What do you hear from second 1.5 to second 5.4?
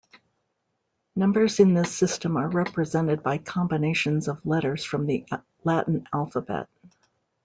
in this system are represented by combinations of letters from the